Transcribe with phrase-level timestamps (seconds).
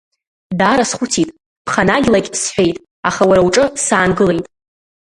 [0.59, 1.29] Даара схәыцит,
[1.65, 2.77] ԥханагьлакь сҳәеит,
[3.09, 4.45] аха уара уҿы саангылеит.